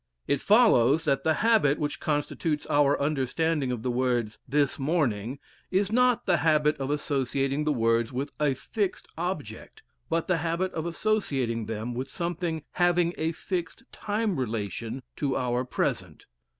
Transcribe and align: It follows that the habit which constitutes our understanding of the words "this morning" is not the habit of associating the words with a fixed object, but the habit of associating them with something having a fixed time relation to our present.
It 0.25 0.41
follows 0.41 1.03
that 1.05 1.23
the 1.23 1.35
habit 1.45 1.77
which 1.77 1.99
constitutes 1.99 2.65
our 2.71 2.99
understanding 2.99 3.71
of 3.71 3.83
the 3.83 3.91
words 3.91 4.39
"this 4.49 4.79
morning" 4.79 5.37
is 5.69 5.91
not 5.91 6.25
the 6.25 6.37
habit 6.37 6.75
of 6.79 6.89
associating 6.89 7.65
the 7.65 7.71
words 7.71 8.11
with 8.11 8.31
a 8.39 8.55
fixed 8.55 9.07
object, 9.15 9.83
but 10.09 10.27
the 10.27 10.37
habit 10.37 10.73
of 10.73 10.87
associating 10.87 11.67
them 11.67 11.93
with 11.93 12.09
something 12.09 12.63
having 12.71 13.13
a 13.19 13.31
fixed 13.31 13.83
time 13.91 14.37
relation 14.39 15.03
to 15.17 15.37
our 15.37 15.63
present. 15.63 16.25